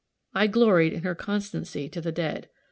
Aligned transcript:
I 0.33 0.47
gloried 0.47 0.93
in 0.93 1.03
her 1.03 1.13
constancy 1.13 1.87
to 1.89 2.01
the 2.01 2.11
dead. 2.11 2.49